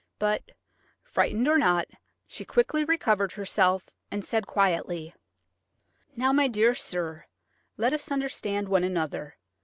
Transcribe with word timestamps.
But, 0.17 0.41
frightened 1.03 1.47
or 1.47 1.59
not, 1.59 1.85
she 2.25 2.43
quickly 2.43 2.83
recovered 2.83 3.33
herself, 3.33 3.83
and 4.09 4.25
said 4.25 4.47
quietly: 4.47 5.13
"Now, 6.15 6.33
my 6.33 6.47
dear 6.47 6.73
sir, 6.73 7.25
let 7.77 7.93
us 7.93 8.09
understand 8.11 8.67
one 8.67 8.83
another. 8.83 9.37